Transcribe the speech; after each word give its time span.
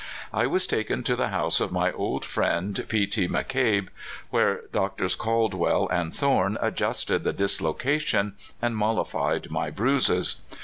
I 0.33 0.47
was 0.47 0.65
taken 0.65 1.03
to 1.03 1.15
the 1.15 1.27
house 1.27 1.59
of 1.59 1.71
my 1.71 1.91
old 1.91 2.25
friend, 2.25 2.85
P. 2.89 3.05
T. 3.05 3.27
McCabe, 3.27 3.89
where 4.31 4.61
Drs. 4.73 5.15
Caldwefl 5.15 5.89
and 5.91 6.11
Thorne 6.11 6.57
adjusted 6.59 7.23
the 7.23 7.31
dislocation 7.33 8.33
and 8.63 8.75
mollified 8.75 9.51
my 9.51 9.69
bruises. 9.69 10.37